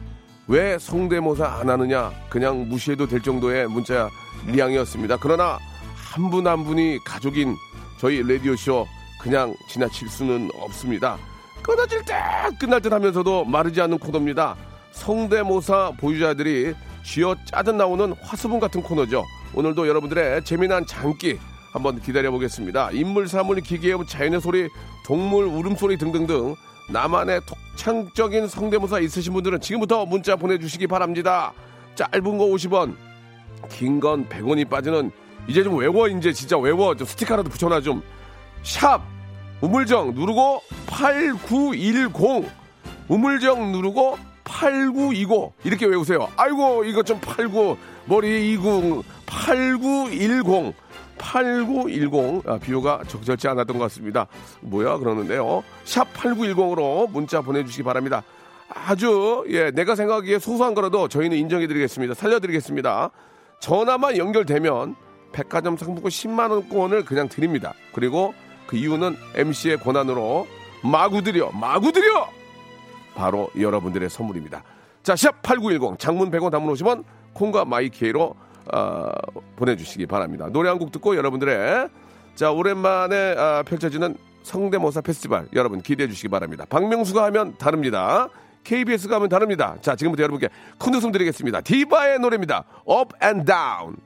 [0.46, 4.08] 왜 성대모사 안 하느냐 그냥 무시해도 될 정도의 문자
[4.46, 5.16] 리양이었습니다.
[5.20, 5.58] 그러나
[5.96, 7.56] 한 분한 분이 가족인
[7.98, 8.86] 저희 라디오쇼
[9.20, 11.18] 그냥 지나칠 수는 없습니다.
[11.62, 12.14] 끊어질 때
[12.58, 14.56] 끝날 듯 하면서도 마르지 않는 코너입니다.
[14.92, 19.24] 성대모사 보유자들이 쥐어 짜듯 나오는 화수분 같은 코너죠.
[19.54, 21.38] 오늘도 여러분들의 재미난 장기
[21.72, 22.90] 한번 기다려보겠습니다.
[22.92, 24.68] 인물, 사물, 기계, 자연의 소리,
[25.06, 26.54] 동물 울음소리 등등등
[26.90, 31.52] 나만의 독창적인 성대모사 있으신 분들은 지금부터 문자 보내주시기 바랍니다.
[31.94, 32.94] 짧은 거 50원,
[33.70, 35.10] 긴 건 100원이 빠지는
[35.46, 38.02] 이제 좀 외워 이제 진짜 외워 좀 스티커라도 붙여놔 좀.
[38.62, 39.00] 샵
[39.62, 42.50] 우물정 누르고 8910
[43.08, 46.28] 우물정 누르고 8920 이렇게 외우세요.
[46.36, 50.74] 아이고 이거 좀 89 머리 20 8910
[51.16, 54.26] 8910 아, 비교가 적절치 않았던 것 같습니다.
[54.60, 55.62] 뭐야 그러는데요.
[55.84, 58.24] 샵 8910으로 문자 보내주시기 바랍니다.
[58.68, 62.14] 아주 예 내가 생각하기에 소소한 거라도 저희는 인정해드리겠습니다.
[62.14, 63.10] 살려드리겠습니다.
[63.60, 64.96] 전화만 연결되면
[65.30, 67.74] 백화점 상품권 10만 원권을 그냥 드립니다.
[67.92, 68.34] 그리고
[68.66, 70.46] 그 이유는 MC의 권한으로
[70.82, 72.28] 마구 드려 마구 드려
[73.14, 74.62] 바로 여러분들의 선물입니다.
[75.02, 78.34] 자, 샵 8910 장문 100원 담문 50원 콩과 마이케이로
[78.72, 79.10] 어,
[79.56, 80.48] 보내주시기 바랍니다.
[80.50, 81.88] 노래 한 곡 듣고 여러분들의
[82.36, 86.64] 자 오랜만에 아, 펼쳐지는 성대모사 페스티벌 여러분 기대해 주시기 바랍니다.
[86.68, 88.28] 박명수가 하면 다릅니다.
[88.64, 89.76] KBS가 하면 다릅니다.
[89.80, 90.48] 자 지금부터 여러분께
[90.78, 91.60] 큰 웃음 드리겠습니다.
[91.60, 92.64] 디바의 노래입니다.
[92.88, 93.96] Up and Down.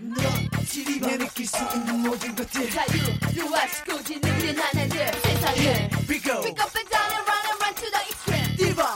[0.00, 2.70] 내 느낄 수 있는 모든 것들.
[2.70, 5.88] 자유로와 시고지는 게 나나들 세상을.
[6.08, 8.56] Pick up Pick up and down and run and run to the extreme.
[8.56, 8.94] 디바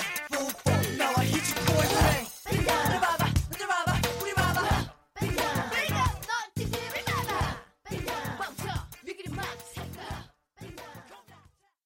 [0.96, 1.24] 나와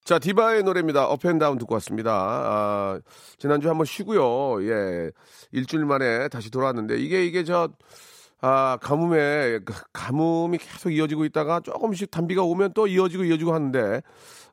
[0.04, 1.04] 자, 디바의 노래입니다.
[1.04, 2.10] 업앤다운 듣고 왔습니다.
[2.14, 2.98] 아,
[3.36, 4.64] 지난주에 한번 쉬고요.
[4.66, 5.10] 예.
[5.52, 7.68] 일주일 만에 다시 돌아왔는데, 이게, 이게 저,
[8.40, 14.00] 아, 가뭄에, 그 가뭄이 계속 이어지고 있다가 조금씩 단비가 오면 또 이어지고 이어지고 하는데,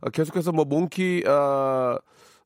[0.01, 1.99] 아, 계속해서 뭐, 몽키, 아,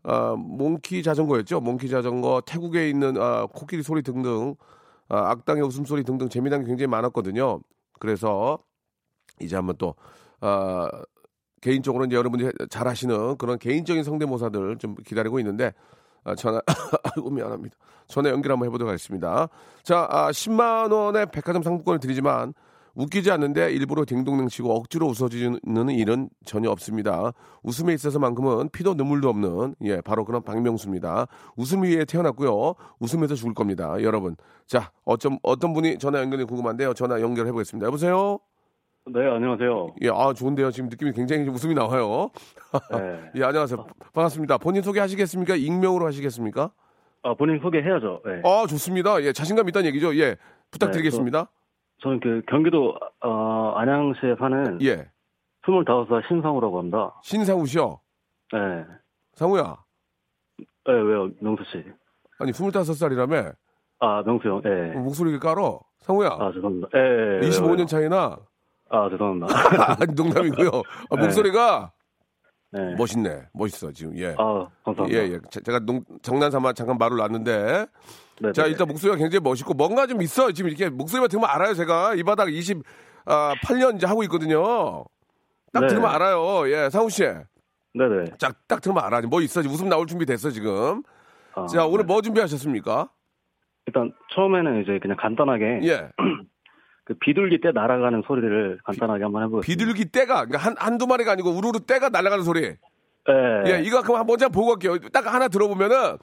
[0.04, 1.62] 아, 몽키 자전거였죠.
[1.62, 4.56] 몽키 자전거, 태국에 있는, 아, 코끼리 소리 등등,
[5.08, 7.62] 아, 악당의 웃음소리 등등 재미난 게 굉장히 많았거든요.
[8.00, 8.60] 그래서,
[9.42, 9.96] 이제 한번 또,
[10.42, 10.90] 아,
[11.62, 15.74] 개인적으로 이제 여러분들이 잘 하시는 그런 개인적인 성대모사들 좀 기다리고 있는데,
[16.24, 16.62] 아, 전화,
[17.16, 17.76] 아이고, 미안합니다.
[18.08, 19.50] 전화 연결 한번 해보도록 하겠습니다.
[19.84, 22.54] 자, 아, 10만 원의 백화점 상품권을 드리지만,
[22.96, 27.32] 웃기지 않는데 일부러 딩동댕 치고 억지로 웃어주는 일은 전혀 없습니다.
[27.64, 31.28] 웃음에 있어서만큼은 피도 눈물도 없는, 예, 바로 그런 박명수입니다.
[31.56, 32.76] 웃음 위에 태어났고요.
[33.00, 33.96] 웃으면서 죽을 겁니다.
[34.02, 34.36] 여러분.
[34.68, 36.94] 자, 어쩜, 어떤 분이 전화 연결이 궁금한데요.
[36.94, 37.88] 전화 연결해 보겠습니다.
[37.88, 38.40] 여보세요?
[39.06, 39.96] 네, 안녕하세요.
[40.04, 40.70] 예, 아, 좋은데요.
[40.72, 42.30] 지금 느낌이 굉장히 좀 웃음이 나와요.
[42.92, 43.32] 네.
[43.36, 43.88] 예, 안녕하세요.
[44.14, 44.58] 반갑습니다.
[44.60, 45.56] 본인 소개하시겠습니까?
[45.56, 46.72] 익명으로 하시겠습니까?
[47.24, 48.22] 아, 본인 소개해야죠.
[48.24, 48.42] 네.
[48.46, 49.22] 아, 좋습니다.
[49.24, 50.16] 예, 자신감 있다는 얘기죠.
[50.18, 50.36] 예,
[50.72, 51.50] 부탁드리겠습니다.
[52.02, 55.10] 저 는 그 경기도 어, 안양시에 사는 예,
[55.66, 57.20] 25살 신상우라고 합니다.
[57.24, 58.00] 신상우 씨요.
[58.54, 58.60] 네.
[59.34, 59.78] 상우야.
[60.86, 61.84] 네, 왜요, 명수 씨?
[62.38, 63.54] 아니, 25살이라며?
[64.00, 64.92] 아, 명수 형, 예.
[64.98, 65.82] 목소리를 깔어?
[66.00, 66.30] 상우야.
[66.40, 66.88] 아, 죄송합니다.
[66.96, 67.86] 예, 예, 25년 왜요?
[67.86, 68.38] 차이나?
[68.90, 69.48] 아, 죄송합니다.
[70.02, 70.70] 아니, 농담이고요.
[71.10, 71.22] 아, 네.
[71.24, 71.92] 목소리가
[72.72, 72.96] 네.
[72.98, 73.44] 멋있네.
[73.54, 74.18] 멋있어, 지금.
[74.18, 74.36] 예.
[74.38, 75.20] 아, 감사합니다.
[75.20, 75.40] 예, 예.
[75.50, 77.86] 제- 제가 농, 장난 삼아 잠깐 말을 놨는데.
[78.42, 78.70] 네, 자, 네.
[78.70, 80.52] 일단 목소리가 굉장히 멋있고 뭔가 좀 있어.
[80.52, 82.16] 지금 이렇게 목소리만 들으면 알아요, 제가.
[82.16, 85.04] 이 바닥 28년 이제 하고 있거든요.
[85.74, 85.88] 딱 네.
[85.88, 86.70] 들으면 알아요.
[86.72, 87.24] 예, 상우 씨.
[87.94, 88.26] 네네.
[88.38, 89.22] 자, 딱 들으면 알아.
[89.22, 89.62] 뭐 있어.
[89.62, 91.04] 웃음 나올 준비 됐어, 지금.
[91.56, 92.14] 아, 자, 오늘 네.
[92.14, 93.10] 뭐 준비하셨습니까?
[93.88, 96.10] 일단 처음에는 이제 그냥 간단하게 예.
[97.10, 99.66] 그 비둘기 때 날아가는 소리를 간단하게 한번 해보겠습니다.
[99.66, 102.66] 비둘기 떼가, 그러니까 한, 한두 마리가 아니고 우르르 떼가 날아가는 소리.
[102.66, 102.78] 예.
[103.66, 105.00] 예, 이거 그럼 먼저 한번 보고 갈게요.
[105.12, 106.20] 딱 하나 들어보면은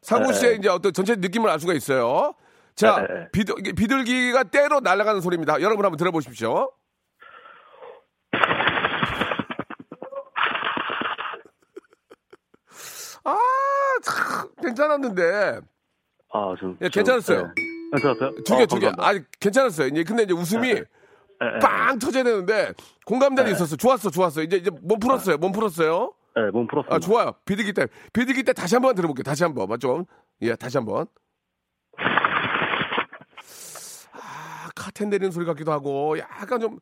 [0.00, 0.32] 상우 네.
[0.32, 2.34] 씨의 이제 어떤 전체 느낌을 알 수가 있어요.
[2.76, 3.28] 자, 네, 네.
[3.32, 5.60] 비둘, 비둘기가 때로 날아가는 소리입니다.
[5.60, 6.70] 여러분 한번 들어보십시오.
[13.24, 13.36] 아,
[14.04, 15.60] 참, 괜찮았는데.
[16.32, 16.78] 아, 좀.
[16.80, 17.52] 예, 괜찮았어요.
[17.56, 17.67] 네.
[17.92, 18.34] 괜찮았어요?
[18.44, 18.86] 두 개, 어, 두 개.
[18.86, 19.06] 감사합니다.
[19.06, 19.88] 아, 괜찮았어요.
[19.88, 20.80] 이제 근데 이제 웃음이 네,
[21.40, 21.58] 네.
[21.60, 22.72] 빵 터져야 되는데
[23.06, 23.54] 공감대는 네.
[23.56, 23.76] 있었어.
[23.76, 24.42] 좋았어, 좋았어.
[24.42, 25.38] 이제 이제 몸 풀었어요.
[25.38, 26.12] 몸 풀었어요.
[26.36, 26.94] 네, 몸 풀었습니다.
[26.96, 27.32] 아, 좋아요.
[27.44, 27.86] 비둘기 때.
[28.12, 29.22] 비둘기 때 다시 한번 들어볼게요.
[29.22, 29.68] 다시 한번.
[29.68, 30.06] 맞죠?
[30.42, 31.06] 예, 다시 한번.
[34.12, 36.78] 아, 카텐 내리는 소리 같기도 하고, 약간 좀,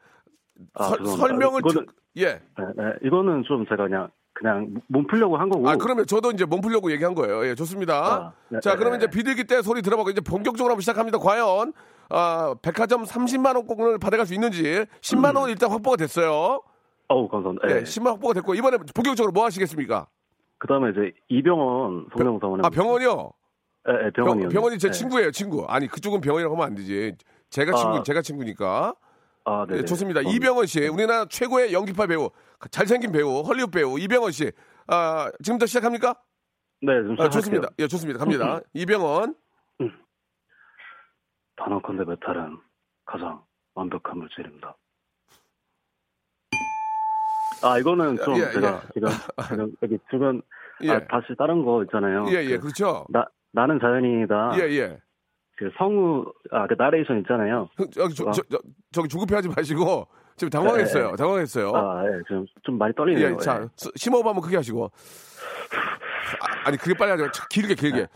[0.74, 0.88] 아.
[1.18, 2.24] 설명을 이거는- 듣, 예.
[2.26, 2.40] 네,
[2.76, 2.84] 네.
[3.04, 5.66] 이거는 좀 제가 그냥, 그냥 몸 풀려고 한 거고.
[5.66, 7.46] 아, 그러면 저도 이제 몸 풀려고 얘기한 거예요.
[7.46, 7.94] 예, 좋습니다.
[7.94, 9.06] 아, 네, 자, 네, 그러면 네.
[9.06, 11.18] 이제 비둘기 때 소리 들어보고 이제 본격적으로 한번 시작합니다.
[11.18, 11.72] 과연,
[12.10, 16.60] 아, 백화점 30만 원권을 받아갈 수 있는지 10만 원 일단 확보가 됐어요.
[17.08, 17.70] 어우, 감사합니다.
[17.70, 17.82] 예, 네.
[17.84, 20.06] 10만 확보가 됐고, 이번에 본격적으로 뭐 하시겠습니까?
[20.58, 23.30] 그 다음에 이제 이병헌 한번 아, 병원이요?
[23.86, 24.48] 네, 네, 병원이요.
[24.50, 24.92] 병, 원이제 네.
[24.92, 25.64] 친구예요, 친구.
[25.66, 27.16] 아니, 그쪽은 병원이라고 하면 안 되지.
[27.48, 28.02] 제가 친구, 아.
[28.02, 28.94] 제가 친구니까.
[29.46, 29.78] 아, 네.
[29.78, 30.20] 예, 좋습니다.
[30.22, 32.30] 이병헌 씨, 우리나라 최고의 연기파 배우,
[32.72, 34.50] 잘생긴 배우, 헐리우드 배우, 이병헌 씨.
[34.88, 36.16] 아, 지금부터 시작합니까?
[36.82, 37.28] 네, 좀 아.
[37.30, 37.68] 좋습니다.
[37.78, 38.18] 예, 좋습니다.
[38.18, 38.60] 갑니다.
[38.74, 39.36] 이병헌.
[41.56, 42.58] 단언컨대 메탈은
[43.06, 43.40] 가장
[43.74, 44.76] 완벽한 물질입니다.
[47.62, 48.88] 아, 이거는 좀 예, 제가 예.
[48.92, 49.08] 지금,
[49.48, 50.42] 지금 여기 주변,
[50.82, 50.90] 예.
[50.90, 52.26] 아, 다시 다른 거 있잖아요.
[52.30, 53.06] 예, 예, 그 그렇죠.
[53.10, 54.58] 나, 나는 자연이다.
[54.58, 54.98] 예, 예.
[55.56, 57.68] 그 성우, 아, 그 나레이션 있잖아요.
[57.76, 58.58] 그, 저기, 저, 저, 저,
[58.92, 61.06] 저기 조급해하지 마시고 지금 당황했어요.
[61.06, 61.16] 예, 예.
[61.16, 61.72] 당황했어요.
[61.74, 63.32] 아, 예, 좀, 좀 많이 떨리네요.
[63.32, 64.90] 예, 자, 스- 심호흡 한번 크게 하시고.
[66.64, 67.30] 아, 니 그게 빨리 하죠.
[67.30, 68.06] 자, 길게, 길게.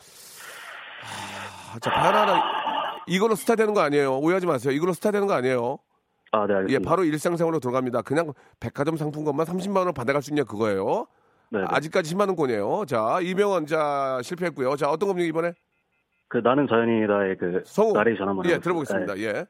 [1.72, 2.42] 아, 자, 바나나.
[3.06, 4.18] 이걸로 스타 되는 거 아니에요.
[4.18, 4.72] 오해하지 마세요.
[4.74, 5.78] 이걸로 스타 되는 거 아니에요.
[6.32, 6.88] 아, 네, 예, 알겠습니다.
[6.88, 8.02] 바로 일상생활로 들어갑니다.
[8.02, 11.06] 그냥 백화점 상품권만 30만 원을 받아갈 수 있냐 그거예요.
[11.50, 11.64] 네, 네.
[11.68, 12.84] 아직까지 10만 원권이에요.
[12.86, 14.76] 자, 이병헌 자 실패했고요.
[14.76, 15.54] 자, 어떤 겁니까 이번에?
[16.30, 17.92] 그 나는 자연이다의 그 성우.
[17.92, 18.58] 나레이션 한번 예.
[18.58, 19.14] 들어보겠습니다.
[19.14, 19.22] 네.
[19.24, 19.32] 예.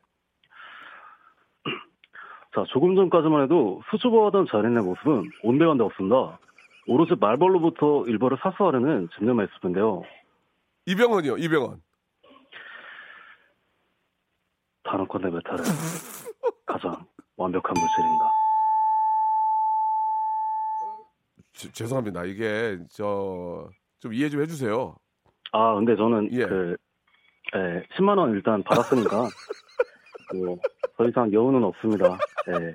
[2.54, 6.38] 자, 조금 전까지만 해도 수줍어하던 자연의 모습은 온데간데 없습니다.
[6.86, 10.02] 오로지 말벌로부터 일벌을 사수하려는 집념만 있을 텐데요.
[10.86, 11.36] 이병헌이요.
[11.36, 11.82] 이병헌.
[14.84, 15.62] 단언컨대 메탈은
[16.64, 16.96] 가장
[17.36, 18.24] 완벽한 물질입니다.
[21.52, 22.24] 지- 죄송합니다.
[22.24, 23.68] 이게 저
[24.00, 24.96] 좀 이해 좀 해주세요.
[25.52, 26.46] 아, 근데 저는 예.
[26.46, 26.76] 그
[27.56, 29.28] 예, 10만 원 일단 받았으니까
[30.34, 30.56] 뭐,
[30.96, 32.18] 더 이상 여운은 없습니다.
[32.48, 32.72] 예.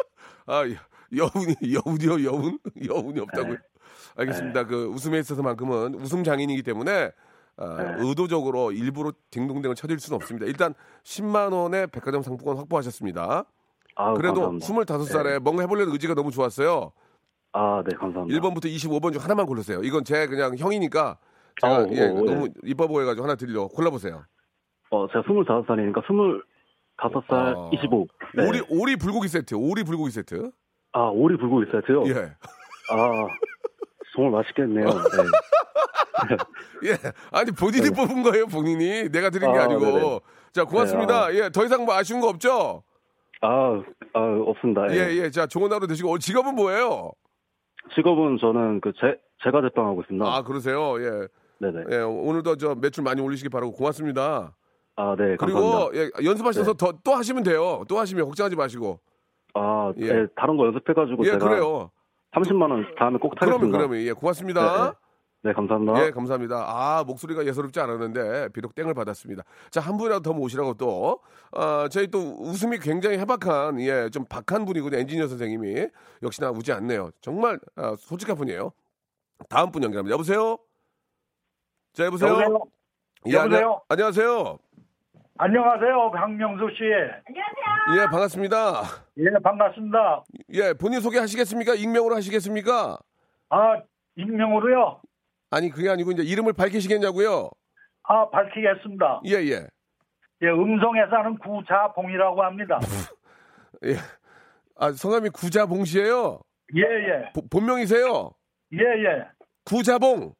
[0.47, 0.75] 아 여-
[1.15, 3.53] 여운이 여운이요 여운 여운이 없다고요.
[3.53, 3.59] 네.
[4.17, 4.65] 알겠습니다.
[4.65, 7.11] 그 웃음에 있어서만큼은 웃음 장인이기 때문에
[7.57, 7.95] 아, 네.
[7.99, 10.45] 의도적으로 일부러 딩동댕을 쳐질 수는 없습니다.
[10.45, 13.45] 일단 10만 원의 백화점 상품권 확보하셨습니다.
[13.95, 14.95] 아, 그래도 감사합니다.
[14.97, 16.91] 25살에 뭔가 해보려는 의지가 너무 좋았어요.
[17.53, 18.37] 아, 네, 감사합니다.
[18.41, 19.81] 1번부터 25번 중 하나만 고르세요.
[19.83, 21.17] 이건 제 그냥 형이니까
[21.61, 22.33] 제가 아우, 예, 어, 네.
[22.33, 24.23] 너무 이뻐 보여가지고 하나 드리려고 골라보세요.
[24.91, 26.43] 어, 제가 25살이니까 20,
[26.97, 27.69] 5살 아.
[27.73, 28.07] 25.
[28.35, 28.47] 네.
[28.47, 29.55] 오리 오리 불고기 세트.
[29.55, 30.51] 오리 불고기 세트.
[30.93, 32.03] 아, 오리 불고기 세트요?
[32.07, 32.13] 예.
[32.91, 33.27] 아,
[34.15, 34.85] 정말 맛있겠네요.
[34.85, 36.31] 네.
[36.89, 36.95] 예.
[37.31, 39.09] 아니 본인이 뽑은 거예요, 본인이.
[39.09, 39.79] 내가 드린 게 아, 아니고.
[39.81, 40.19] 네네.
[40.53, 41.27] 자, 고맙습니다.
[41.29, 41.49] 네, 예.
[41.49, 42.83] 더 이상 뭐 아쉬운 거 없죠?
[43.41, 43.81] 아,
[44.13, 44.89] 아, 없습니다.
[44.91, 45.29] 예, 예.
[45.29, 47.11] 자, 좋은 하루 되시고 어, 직업은 뭐예요?
[47.93, 50.25] 직업은 저는 그 제, 제가 제빵하고 있습니다.
[50.25, 50.95] 아, 그러세요.
[51.01, 51.27] 예.
[51.59, 51.83] 네네.
[51.91, 54.55] 예, 오늘도 저 매출 많이 올리시기 바라고 고맙습니다.
[54.97, 55.97] 아, 네, 그리고 감사합니다.
[56.21, 57.83] 예, 연습하셔서 더또 하시면 돼요.
[57.87, 58.99] 또 하시면 걱정하지 마시고.
[59.53, 60.13] 아, 예.
[60.13, 61.91] 네, 다른 거 연습해가지고 예, 제가 그래요.
[62.33, 63.77] 30만 원 다음에 꼭 그러면 타겠습니다.
[63.77, 64.91] 그러면 예, 고맙습니다.
[64.91, 66.05] 네, 네, 감사합니다.
[66.05, 66.65] 예, 감사합니다.
[66.67, 69.43] 아, 목소리가 예사롭지 않았는데 비록 땡을 받았습니다.
[69.69, 71.19] 자, 한 분이라도 더 모시라고 또
[71.51, 74.99] 아, 저희 또 웃음이 굉장히 해박한 예, 좀 박한 분이거든요.
[75.01, 75.87] 엔지니어 선생님이
[76.23, 77.11] 역시나 우지 않네요.
[77.21, 78.71] 정말 아, 솔직한 분이에요.
[79.49, 80.13] 다음 분 연결합니다.
[80.13, 80.57] 여보세요?
[81.95, 82.29] 자, 여보세요?
[82.31, 82.59] 여보세요?
[83.27, 83.81] 예, 안녕- 여보세요?
[83.89, 84.57] 안녕 하세요.
[85.37, 86.83] 안녕하세요, 박명수 씨.
[86.83, 88.81] 예, 반갑습니다.
[89.17, 90.23] 예, 반갑습니다.
[90.53, 91.75] 예, 본인 소개하시겠습니까?
[91.75, 92.97] 익명으로 하시겠습니까?
[93.49, 93.81] 아,
[94.15, 95.01] 익명으로요?
[95.51, 97.49] 아니, 그게 아니고 이제 이름을 밝히시겠냐고요?
[98.03, 99.21] 아, 밝히겠습니다.
[99.25, 99.67] 예, 예.
[100.41, 102.79] 예, 음성에 사는 구자봉이라고 합니다.
[103.85, 103.95] 예.
[104.77, 106.39] 아, 성함이 구자봉 씨예요?
[106.75, 107.31] 예, 예.
[107.33, 108.31] 보- 본명이세요?
[108.73, 109.25] 예, 예.
[109.65, 110.33] 구자봉.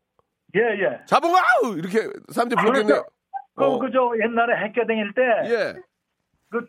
[0.56, 1.00] 예, 예.
[1.06, 3.06] 자봉 아우 이렇게 사람들이 부르겠네요.
[3.56, 3.80] 그, 어.
[3.80, 5.74] 그, 저, 옛날에 학교 다닐 때, 예.
[6.50, 6.66] 그,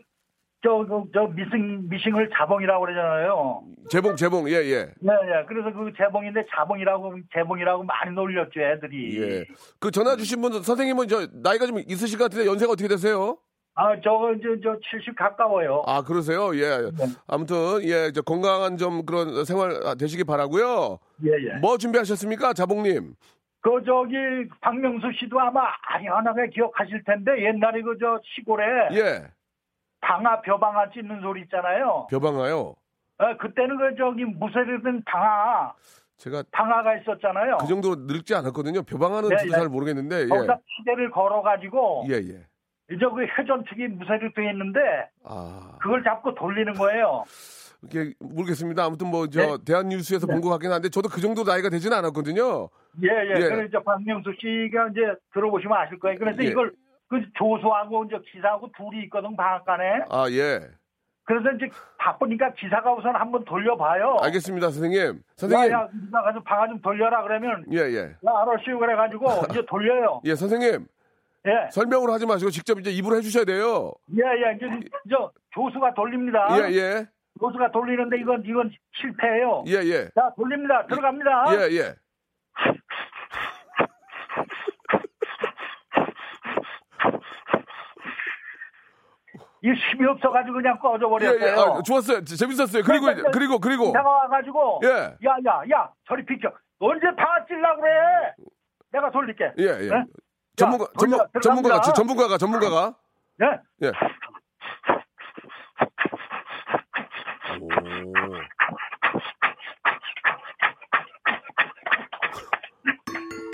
[0.62, 3.62] 저, 그, 저, 미싱, 미싱을 자봉이라고 그러잖아요.
[3.90, 4.58] 재봉 재봉 예, 예.
[4.62, 5.44] 예, 예.
[5.48, 9.20] 그래서 그 재봉인데 자봉이라고, 재봉이라고 많이 놀렸죠, 애들이.
[9.20, 9.44] 예.
[9.80, 13.38] 그 전화 주신 분 선생님은 저 나이가 좀 있으실 것 같은데 연세가 어떻게 되세요?
[13.78, 15.82] 아, 저거, 저, 저, 70 가까워요.
[15.86, 16.56] 아, 그러세요?
[16.56, 16.90] 예.
[17.26, 20.98] 아무튼 예, 저 건강한 좀 그런 생활 아, 되시기 바라고요.
[21.26, 21.58] 예, 예.
[21.60, 22.54] 뭐 준비하셨습니까?
[22.54, 23.14] 자봉 님.
[23.66, 24.14] 그 저기
[24.60, 29.26] 박명수 씨도 아마 아련하게 기억하실 텐데 옛날에 그 저 시골에 예.
[30.00, 32.06] 방아 벼방아 찢는 소리 있잖아요.
[32.08, 32.76] 벼방아요.
[33.18, 35.72] 어, 그때는 그 저기 무쇠를 든 방아
[36.18, 37.56] 제가 방아가 있었잖아요.
[37.56, 38.82] 그 정도로 늙지 않았거든요.
[38.84, 39.58] 벼방아는 네, 저도 네.
[39.58, 40.26] 잘 모르겠는데 예.
[40.26, 42.46] 거기다 피대를 걸어가지고 예, 예.
[42.88, 44.78] 이제 그 회전축이 무쇠를 돼 있는데
[45.24, 45.76] 아.
[45.80, 47.24] 그걸 잡고 돌리는 거예요.
[47.90, 48.84] 이렇게 모르겠습니다.
[48.84, 49.64] 아무튼 뭐저 네.
[49.64, 52.68] 대한 뉴스에서 본것 같긴 한데 저도 그 정도 나이가 되지는 않았거든요.
[53.02, 53.30] 예, 예.
[53.30, 53.34] 예.
[53.34, 55.00] 그래서 이제 박명수 씨가 이제
[55.32, 56.16] 들어보시면 아실 거예요.
[56.18, 56.48] 그래서 예.
[56.48, 56.72] 이걸
[57.08, 60.04] 그 조수하고 이제 기사하고 둘이 있거든 방앗간에.
[60.10, 60.60] 아, 예.
[61.24, 61.68] 그래서 이제
[61.98, 64.16] 바쁘니까 기사가 우선 한번 돌려봐요.
[64.22, 65.22] 알겠습니다, 선생님.
[65.36, 65.72] 선생님.
[65.72, 67.98] 야, 야, 기사 가서 방아 좀 돌려라 그러면 예, 예.
[67.98, 70.20] 야, 알았어요 그래가지고 이제 돌려요.
[70.24, 70.86] 예, 선생님.
[71.46, 73.92] 예, 설명으로 하지 마시고 직접 이제 입으로 해주셔야 돼요.
[74.16, 74.56] 예, 예.
[74.56, 76.46] 이제 저 조수가 돌립니다.
[76.58, 77.06] 예, 예.
[77.40, 78.70] 조수가 돌리는데 이건 이건
[79.00, 79.64] 실패예요.
[79.68, 80.08] 예, 예.
[80.14, 80.86] 자, 돌립니다.
[80.86, 81.44] 들어갑니다.
[81.52, 81.94] 예, 예.
[89.62, 91.40] 이 힘이 없어가지고 그냥 예, 꺼져버렸어요.
[91.40, 91.50] 예.
[91.52, 92.24] 아, 좋았어요.
[92.24, 92.82] 재- 재밌었어요.
[92.84, 93.86] 그리고, 이제- 그리고, 그리고.
[93.86, 94.88] 기사가 와가지고 예.
[95.26, 96.52] 야, 야, 야, 저리 비켜.
[96.78, 97.90] 언제 방아 찔라 그래?
[98.92, 99.52] 내가 돌릴게.
[99.58, 99.88] 예, 예.
[99.88, 100.04] 네?
[100.56, 101.80] 전문가, 자, 전문, 전문가가.
[101.92, 102.94] 전문가가, 전문가가.
[103.42, 103.86] 예.
[103.86, 103.92] 예.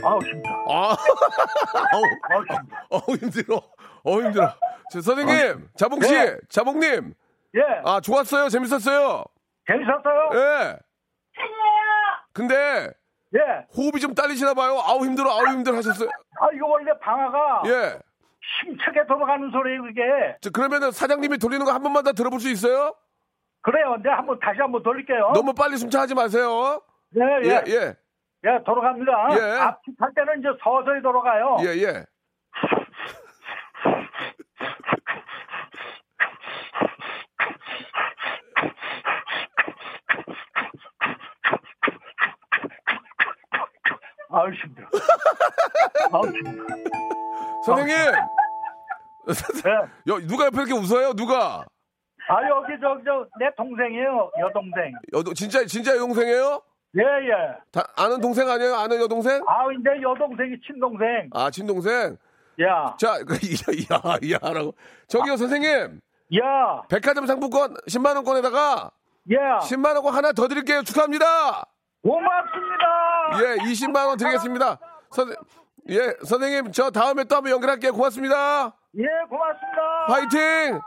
[0.05, 0.53] 아우 힘들어.
[0.69, 0.97] 아,
[1.93, 2.03] 아우,
[2.91, 3.63] 어우, 힘들어.
[4.03, 4.53] 어우, 힘들어.
[4.91, 6.37] 저, 선생님, 자봉씨, 예.
[6.49, 7.15] 자봉님.
[7.55, 7.61] 예.
[7.85, 8.49] 아, 좋았어요.
[8.49, 9.25] 재밌었어요.
[9.67, 10.31] 재밌었어요?
[10.35, 10.79] 예.
[12.33, 12.91] 근데,
[13.35, 13.67] 예.
[13.77, 14.81] 호흡이 좀 딸리시나 봐요.
[14.85, 16.09] 아우, 힘들어, 아우, 힘들어 하셨어요.
[16.41, 17.99] 아 이거 원래 방아가 예.
[18.65, 20.03] 힘차게 돌아가는 소리예요 그게.
[20.41, 22.95] 저, 그러면은 사장님이 돌리는 거 한 번만 더 들어볼 수 있어요?
[23.63, 23.97] 그래요.
[24.03, 25.33] 내가 한번 다시 한번 돌릴게요.
[25.35, 26.81] 너무 빨리 숨차하지 마세요.
[27.17, 27.49] 예, 예.
[27.49, 27.97] 예, 예.
[28.45, 29.13] 예, 돌아갑니다.
[29.39, 29.59] 예.
[29.61, 31.59] 앞할 때는 이제 서서히 돌아가요.
[31.61, 32.05] 예, 예.
[44.31, 44.89] 아우 힘들어.
[46.13, 46.67] 아우 힘들어.
[47.67, 47.95] 선생님!
[47.97, 48.13] 예.
[50.13, 51.13] 여, 누가 옆에 이렇게 웃어요?
[51.13, 51.65] 누가?
[52.29, 54.31] 아 여기 저기 저 내 동생이에요.
[54.41, 54.93] 여동생.
[55.15, 56.63] 여, 진짜, 진짜 여동생이에요?
[56.99, 57.57] 예, 예.
[57.73, 58.75] 다, 아는 동생 아니에요?
[58.77, 59.43] 아는 여동생?
[59.49, 61.31] 아 이제 여동생이 친동생.
[61.33, 62.17] 아, 친동생?
[62.61, 62.95] 야.
[62.99, 63.35] 자, 그,
[63.91, 64.75] 야, 야, 야 라고.
[65.09, 66.01] 저기요, 선생님.
[66.39, 66.83] 야.
[66.89, 68.91] 백화점 상품권 10만원권에다가
[69.33, 69.59] 야.
[69.63, 70.83] 10만원권 하나 더 드릴게요.
[70.83, 71.65] 축하합니다.
[72.03, 72.85] 고맙습니다.
[73.41, 74.79] 예, 20만원 드리겠습니다.
[75.11, 75.35] 선,
[75.89, 77.93] 예, 선생님, 저 다음에 또 한번 연결할게요.
[77.93, 78.75] 고맙습니다.
[78.99, 80.07] 예, 고맙습니다.
[80.09, 80.81] 화이팅!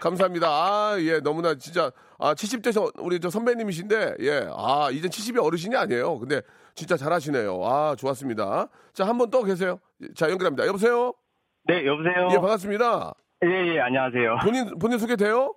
[0.00, 0.46] 감사합니다.
[0.48, 5.74] 아, 예, 너무나 진짜, 아, 70대 저, 우리 저 선배님이신데, 예, 아, 이젠 70이 어르신이
[5.76, 6.18] 아니에요.
[6.18, 6.40] 근데
[6.74, 7.60] 진짜 잘하시네요.
[7.64, 8.68] 아, 좋았습니다.
[8.92, 9.78] 자, 한 번 또 계세요.
[10.14, 10.66] 자, 연결합니다.
[10.66, 11.14] 여보세요?
[11.64, 12.28] 네, 여보세요.
[12.32, 13.14] 예, 반갑습니다.
[13.44, 14.38] 예, 예, 안녕하세요.
[14.42, 15.54] 본인 본인 소개 돼요?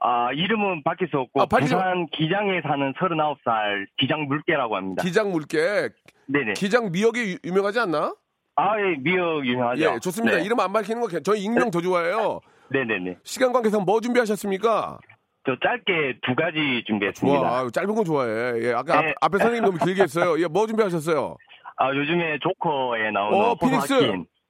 [0.00, 5.02] 아, 이름은 밝힐 수 없고 아, 마- 부산 기장에 사는 39살 기장 물개라고 합니다.
[5.02, 5.88] 기장 물개.
[6.26, 6.52] 네네.
[6.54, 8.14] 기장 미역이 유- 유명하지 않나?
[8.54, 9.82] 아, 예, 미역 유명하죠.
[9.82, 10.36] 예, 좋습니다.
[10.36, 10.44] 네.
[10.44, 12.40] 이름 안 밝히는 거 괜- 저희 익명 더 좋아해요.
[12.70, 13.18] 네네네.
[13.24, 14.98] 시간 관계상 뭐 준비하셨습니까?
[15.46, 17.58] 저 짧게 두 가지 준비했습니다.
[17.58, 18.62] 아유, 짧은 거 좋아해.
[18.62, 19.08] 예, 아까 네.
[19.20, 20.38] 앞, 앞에 선생님 너무 길게 했어요.
[20.42, 21.36] 예, 뭐 준비하셨어요?
[21.76, 23.94] 아, 요즘에 조커에 나오는 어, 피닉스.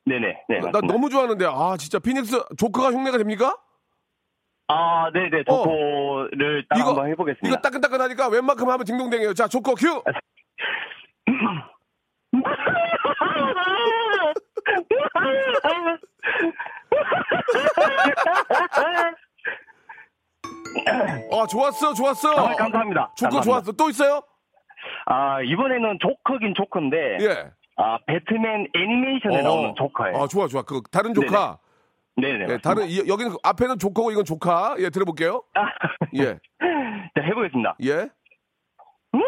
[0.07, 0.27] 네네.
[0.49, 0.81] 네, 나 맞습니다.
[0.93, 3.57] 너무 좋아하는데, 아, 진짜 피닉스 조커가 흉내가 됩니까?
[4.69, 5.45] 아, 네네.
[5.45, 7.49] 조커를 따라 이거- 한번 해보겠습니다.
[7.49, 9.35] 이거 따끈따끈하니까 웬만큼 하면 딩동댕이에요.
[9.35, 10.03] 자, 조커 큐!
[21.31, 22.31] 어, 좋았어, 좋았어.
[22.33, 23.13] 아, 감사합니다.
[23.17, 23.41] 조커 감사합니다.
[23.43, 23.73] 좋았어.
[23.73, 24.21] 또 있어요?
[25.07, 27.19] 아, 이번에는 조커긴 조커인데.
[27.21, 27.51] 예.
[27.77, 29.43] 아, 배트맨 애니메이션에 어.
[29.43, 30.17] 나오는 조커예요.
[30.17, 30.63] 아, 좋아, 좋아.
[30.63, 31.59] 그 다른 조카.
[32.17, 32.35] 네네.
[32.35, 32.69] 예, 맞습니다.
[32.69, 34.75] 다른 이- 여기는 그 앞에는 조커고 이건 조카.
[34.79, 35.43] 예, 들어볼게요.
[36.17, 36.39] 예.
[37.15, 37.77] 자, 해보겠습니다.
[37.85, 38.09] 예.
[39.13, 39.21] 와,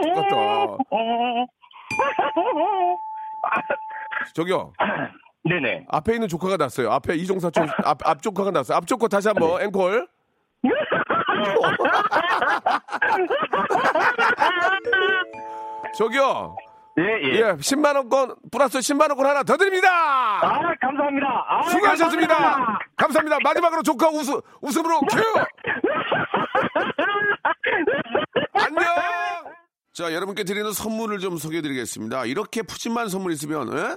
[0.00, 0.76] 똑같다.
[4.34, 4.72] 저기요.
[5.44, 5.86] 네네.
[5.90, 6.90] 앞에 있는 조카가 났어요.
[6.92, 8.78] 앞에 이종사촌 앞, 앞 조카가 났어요.
[8.78, 10.08] 앞 조카 다시 한번 앵콜.
[15.98, 16.56] 저기요.
[16.96, 17.38] 예, 예.
[17.38, 19.88] 예, 10만 원권 플러스 10만 원권 하나 더 드립니다.
[19.90, 21.26] 아, 감사합니다.
[21.48, 22.34] 아, 수고하셨습니다.
[22.36, 22.78] 감사합니다.
[22.96, 23.38] 감사합니다.
[23.42, 25.18] 마지막으로 조카 웃음 웃음으로 큐.
[28.54, 28.84] 안녕.
[29.92, 32.26] 자, 여러분께 드리는 선물을 좀 소개해 드리겠습니다.
[32.26, 33.96] 이렇게 푸짐한 선물 있으면 에?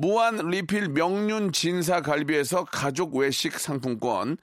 [0.00, 4.36] 무한 리필 명륜 진사 갈비에서 가족 외식 상품권,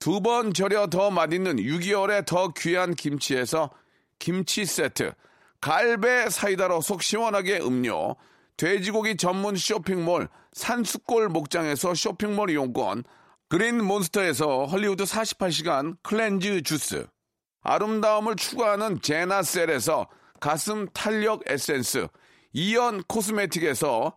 [0.00, 3.70] 두 번 절여 더 맛있는 6개월에 더 귀한 김치에서
[4.18, 5.12] 김치 세트,
[5.60, 8.16] 갈배 사이다로 속 시원하게 음료,
[8.56, 13.04] 돼지고기 전문 쇼핑몰 산수골 목장에서 쇼핑몰 이용권,
[13.48, 17.06] 그린 몬스터에서 헐리우드 48시간 cleanse 주스,
[17.62, 20.08] 아름다움을 추구하는 제나셀에서
[20.40, 22.08] 가슴 탄력 에센스,
[22.52, 24.16] 이연 코스메틱에서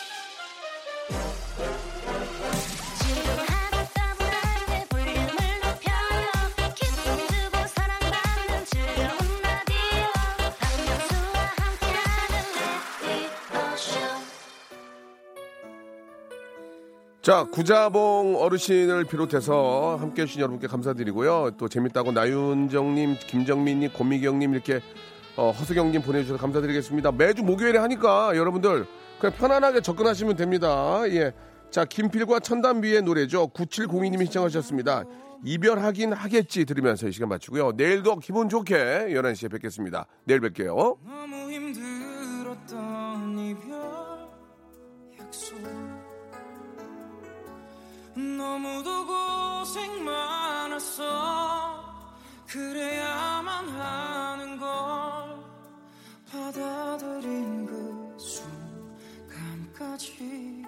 [17.21, 21.51] 자, 구자봉 어르신을 비롯해서 함께 해주신 여러분께 감사드리고요.
[21.57, 24.81] 또 재밌다고 나윤정님, 김정민님, 고미경님 이렇게
[25.37, 27.11] 어, 허수경님 보내주셔서 감사드리겠습니다.
[27.11, 28.87] 매주 목요일에 하니까 여러분들
[29.19, 31.03] 그냥 편안하게 접근하시면 됩니다.
[31.09, 31.31] 예.
[31.69, 33.49] 자, 김필과 천단비의 노래죠.
[33.49, 35.03] 9702님이 시청하셨습니다.
[35.45, 37.73] 이별하긴 하겠지 들으면서 이 시간 마치고요.
[37.75, 38.75] 내일도 기분 좋게
[39.09, 40.07] 11시에 뵙겠습니다.
[40.25, 40.97] 내일 뵐게요.
[48.15, 51.03] 너무도 고생 많았어.
[52.47, 54.71] 그래야만 하는 걸.
[56.31, 58.17] 받아들인 그
[59.27, 60.60] 순간까지